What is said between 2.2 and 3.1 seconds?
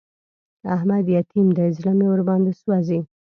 باندې سوځي.